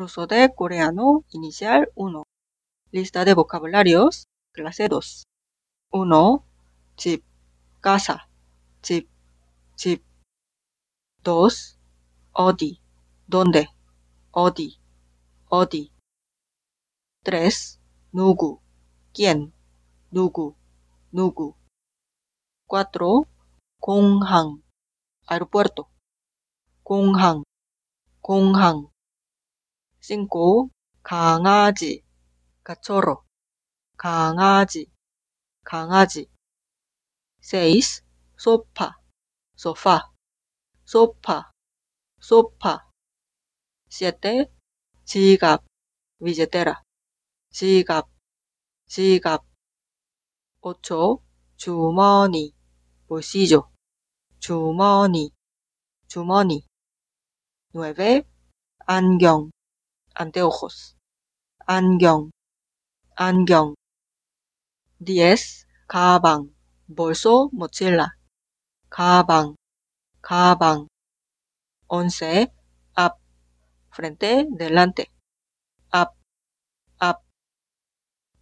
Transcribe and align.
Curso 0.00 0.26
de 0.26 0.48
coreano 0.54 1.26
inicial 1.30 1.92
1. 1.94 2.22
Lista 2.90 3.26
de 3.26 3.34
vocabularios. 3.34 4.28
Clase 4.50 4.88
2. 4.88 5.24
1. 5.92 6.44
Chip. 6.96 7.22
Casa. 7.82 8.26
Chip. 8.80 9.10
Chip. 9.76 10.02
2. 11.22 11.78
Odi. 12.32 12.80
¿Dónde? 13.26 13.68
Odi. 14.30 14.80
Odi. 15.50 15.92
3. 17.22 17.78
Nugu. 18.12 18.62
¿Quién? 19.12 19.52
Nugu. 20.10 20.56
Nugu. 21.12 21.56
4. 22.66 23.28
Konghang. 23.78 24.62
Aeropuerto. 25.26 25.90
Konghang. 26.82 27.42
Konghang. 28.22 28.90
5. 30.02 30.70
강아지, 31.02 32.02
cachorro, 32.64 33.22
강아지, 33.98 34.90
강아지. 35.62 36.26
6. 37.42 38.02
sopa, 38.34 38.96
sofá, 39.54 40.10
sopa, 40.86 41.50
sopa. 42.18 42.88
7. 43.90 44.46
지갑, 45.04 45.64
billetera, 46.18 46.80
지갑, 47.50 48.08
지갑. 48.86 49.44
8. 50.62 51.20
주머니, 51.56 52.54
bolsillo, 53.06 53.70
주머니, 54.38 55.30
주머니. 56.08 56.64
9. 57.74 58.24
안경, 58.86 59.50
anteojos, 60.19 60.95
안경, 61.65 62.31
안경. 63.15 63.75
10. 64.99 65.67
가방, 65.87 66.55
bolso, 66.87 67.49
mochila, 67.51 68.17
가방, 68.89 69.55
가방. 70.21 70.87
11. 71.87 72.51
앞, 72.95 73.19
frente, 73.91 74.47
delante, 74.57 75.11
앞, 75.91 76.15
앞. 76.97 77.23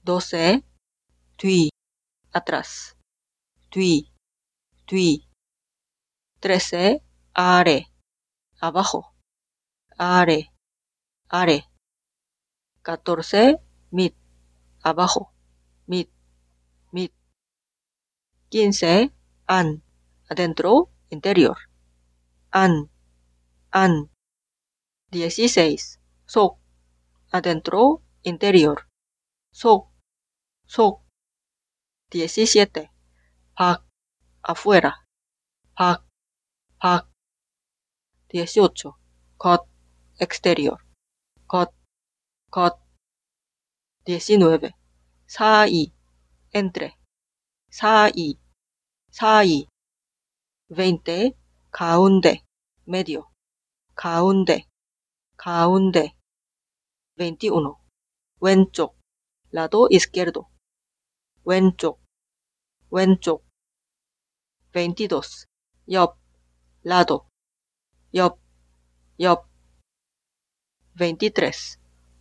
12. 0.05 0.63
뒤, 1.37 1.69
atrás, 2.31 2.95
뒤, 3.69 4.11
뒤. 4.85 5.27
13. 6.39 7.01
아래, 7.33 7.87
abajo, 8.61 9.13
아래, 9.97 10.49
14, 12.96 13.60
mit, 13.90 14.14
abajo, 14.82 15.28
mit, 15.86 16.08
mit. 16.90 17.12
15, 18.50 19.12
an, 19.46 19.82
adentro, 20.30 20.88
interior, 21.10 21.58
an, 22.50 22.88
an. 23.70 24.08
16, 25.12 25.98
sok, 26.24 26.58
adentro, 27.30 28.02
interior, 28.22 28.88
sok, 29.52 29.92
sok. 30.66 31.02
17, 32.10 32.88
pak, 33.54 33.84
afuera, 34.40 35.04
pak, 35.76 36.00
pak. 36.80 37.04
18, 38.32 38.96
cot, 39.36 39.68
exterior, 40.18 40.80
겉. 42.51 42.79
19. 44.05 44.71
사이, 45.27 45.91
entre, 46.53 46.97
사이, 47.71 48.37
사이. 49.11 49.67
20. 50.69 51.33
가운데, 51.71 52.43
medio, 52.87 53.31
가운데, 53.95 54.65
가운데. 55.37 56.13
21. 57.17 57.75
왼쪽, 58.39 58.97
lado 59.51 59.87
izquierdo, 59.89 60.49
왼쪽, 61.45 62.01
왼쪽. 62.89 63.45
22. 64.73 65.45
옆, 65.91 66.17
lado, 66.83 67.27
옆, 68.13 68.39
옆. 69.19 69.47
23. 70.95 71.77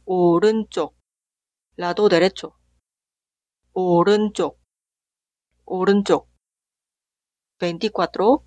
오른쪽, 0.09 0.95
lado 1.78 2.07
derecho, 2.07 2.53
오른쪽, 3.73 4.57
오른쪽. 5.66 6.29
24. 7.59 8.40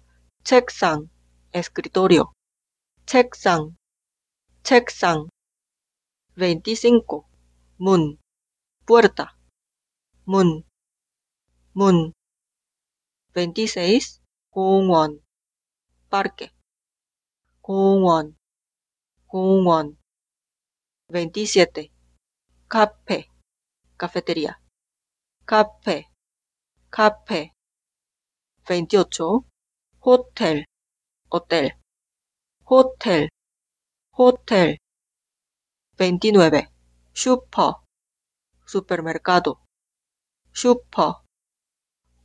책상, 0.43 1.11
escritorio, 1.53 2.33
책상, 3.05 3.77
책상. 4.63 5.29
25. 6.35 7.29
문, 7.77 8.17
puerta, 8.87 9.37
문, 10.25 10.63
문. 11.75 12.15
26. 13.35 14.23
공원, 14.49 15.21
parque, 16.09 16.49
공원, 17.61 18.35
공원. 19.27 20.00
27. 21.10 21.92
카페, 22.68 23.30
cafetería, 23.98 24.60
카페, 25.46 26.10
카페. 26.90 27.52
28. 28.66 29.46
호텔, 30.02 30.66
hotel, 31.30 31.78
호텔, 32.66 33.30
호텔. 34.18 34.78
29. 35.98 36.68
슈퍼, 37.14 37.84
supermercado, 38.66 39.62
슈퍼, 40.52 41.24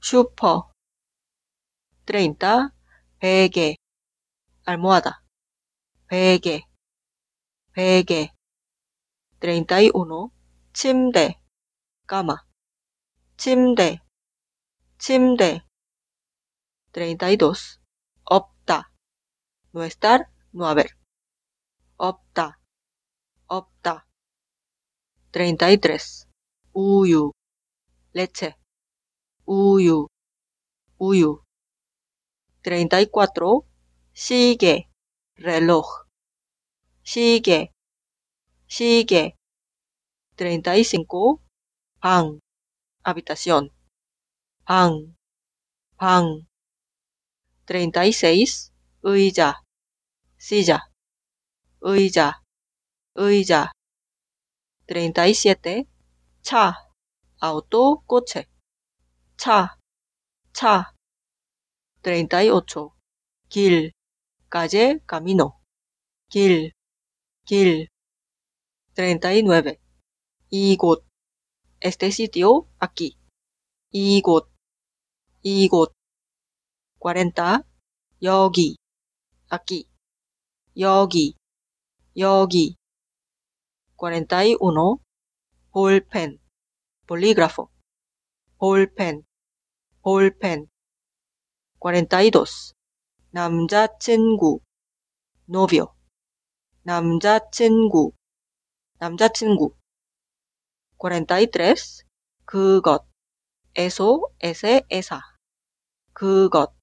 슈퍼. 0.01 0.73
30. 2.07 2.73
베개, 3.21 3.77
almohada, 4.67 5.21
베개, 6.09 6.65
베개. 7.73 8.33
31. 9.41 10.31
침대, 10.73 11.41
cama, 12.07 12.37
침대, 13.37 14.01
침대. 14.99 15.63
32. 16.93 17.79
없다, 18.25 18.93
no 19.73 19.85
estar, 19.85 20.29
no 20.53 20.67
haber. 20.67 20.91
없다, 21.97 22.59
없다. 23.47 24.07
33. 25.33 26.27
우유, 26.75 27.33
leche, 28.15 28.55
우유, 29.47 30.07
우유. 30.99 31.43
34. 32.63 33.63
시계, 34.13 34.89
reloj, 35.37 35.83
시계, 37.03 37.73
시계. 38.68 39.36
35. 40.36 41.40
방, 42.00 42.40
habitación, 43.04 43.70
방, 44.66 45.16
방. 45.98 46.46
36. 47.66 48.72
의자, 49.02 49.62
silla, 50.38 50.92
의자, 51.82 52.42
의자. 53.16 53.72
37. 54.88 55.86
차, 56.42 56.74
auto, 57.40 58.04
coche, 58.06 58.48
차, 59.38 59.78
차. 60.54 60.94
38. 62.02 62.94
길, 63.48 63.94
calle, 64.50 65.00
camino, 65.08 65.62
길, 66.30 66.74
길. 67.46 67.88
39. 68.96 69.78
이곳, 70.52 71.04
este 71.82 72.08
sitio, 72.12 72.66
aquí. 72.80 73.18
이곳, 73.92 74.50
이곳. 75.44 75.92
40. 77.02 77.66
여기, 78.24 78.78
aquí. 79.50 79.90
여기, 80.78 81.36
여기. 82.16 82.78
41. 83.98 85.00
볼펜, 85.74 86.40
bolígrafo, 87.06 87.70
볼펜, 88.58 89.26
볼펜. 90.04 90.70
42. 91.82 92.74
남자친구, 93.32 94.62
novio, 95.50 95.94
남자친구, 96.84 98.15
남자친구. 98.98 99.76
43. 100.98 102.06
그것. 102.46 103.06
eso, 103.76 104.22
ese. 104.40 104.86
그것. 106.14 106.74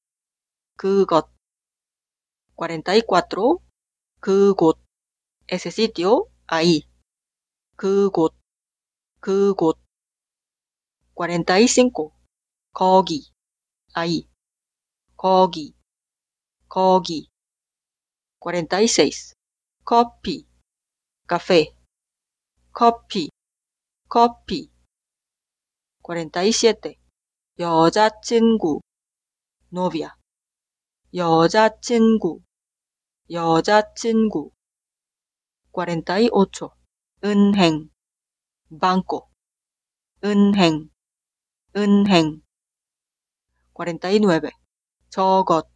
그것. 0.76 1.30
44. 2.56 3.60
그곳. 4.20 4.78
ese 5.48 5.70
sitio. 5.70 6.28
그곳. 7.76 8.34
그곳. 9.20 9.78
45. 11.14 12.12
거기. 12.72 13.32
ahí. 13.94 14.28
거기. 15.16 15.74
거기. 16.68 17.30
46. 18.38 19.34
커피. 19.84 20.46
café. 21.26 21.74
커피. 22.74 23.28
커피. 24.08 24.70
47. 26.02 26.96
여자친구. 27.58 28.80
novia. 29.70 30.16
여자친구. 31.14 32.40
여자친구. 33.30 34.52
48. 35.72 36.70
은행. 37.22 37.90
banco. 38.70 39.28
은행. 40.24 40.88
은행. 41.76 42.40
49. 43.74 44.50
저것. 45.10 45.68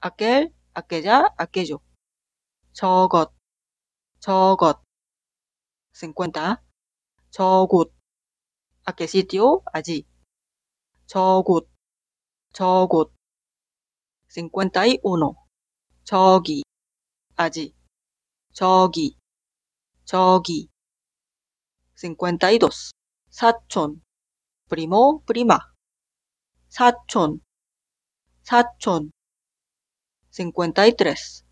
aquel, 0.00 0.52
aquella, 0.74 1.32
aquello. 1.38 1.80
저것. 2.72 3.32
저것. 4.18 4.85
50. 5.96 6.62
저곳. 7.30 7.90
¿A 8.84 8.94
qué 8.94 9.08
sitio? 9.08 9.62
Allí. 9.72 10.06
저곳. 11.06 11.70
저곳. 12.52 13.12
51. 14.28 15.36
저기. 16.04 16.64
allí. 17.36 17.74
저기. 18.52 19.16
저기. 20.04 20.68
52. 21.94 22.90
사촌. 23.30 24.02
primo, 24.68 25.22
prima. 25.24 25.72
사촌. 26.68 27.40
사촌. 28.42 29.12
53. 30.30 31.42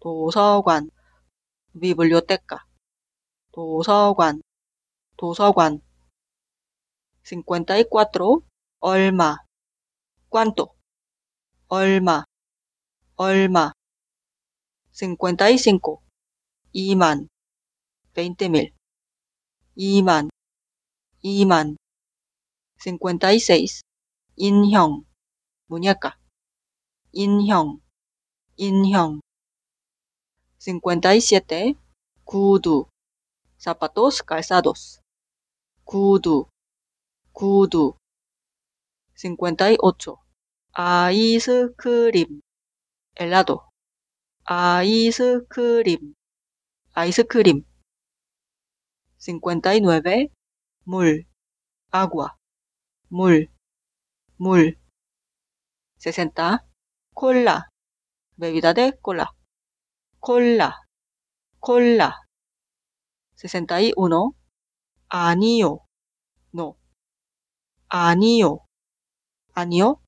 도서관. 0.00 0.90
biblioteca. 1.72 2.66
도서관. 3.54 4.42
도서관. 5.16 5.80
54. 7.22 8.42
얼마. 8.80 9.36
cuánto. 10.28 10.74
얼마. 11.68 12.24
얼마. 13.14 13.70
55. 14.90 16.02
2만. 16.74 17.28
20mil. 18.14 18.72
2만. 19.76 20.30
2만. 21.22 21.76
56. 22.78 23.82
인형. 24.34 25.04
muñeca. 25.70 26.18
인형. 27.12 27.80
인형. 28.56 29.20
57. 30.58 31.76
구두. 32.24 32.86
zapatos 33.63 34.23
calzados. 34.23 35.01
구두. 35.83 36.47
구두. 37.33 37.95
58. 39.15 40.17
아이스크림. 40.71 42.41
helado. 43.19 43.59
아이스크림. 44.45 46.13
아이스크림. 46.93 47.63
59. 49.17 50.29
물. 50.85 51.25
agua. 51.91 52.35
물. 53.09 53.47
물. 54.37 54.77
60. 55.99 56.59
콜라. 57.13 57.69
bebida 58.39 58.73
de 58.73 58.93
cola. 59.01 59.27
콜라. 60.21 60.81
콜라. 61.59 62.22
61. 63.35 64.33
아니요. 65.09 65.79
no. 66.53 66.75
아니요. 67.89 68.59
아니요. 69.53 70.01